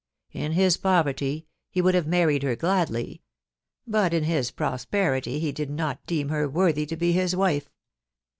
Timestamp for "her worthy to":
6.29-6.97